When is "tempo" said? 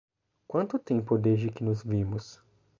0.79-1.15